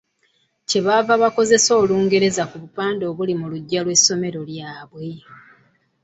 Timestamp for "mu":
3.39-3.47